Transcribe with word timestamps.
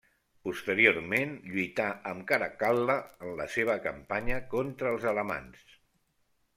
Posteriorment 0.45 1.35
lluità 1.49 1.85
amb 2.13 2.27
Caracal·la 2.33 2.97
en 3.29 3.39
la 3.43 3.49
seva 3.59 3.79
campanya 3.87 4.43
contra 4.57 4.95
els 4.97 5.11
alamans. 5.15 5.67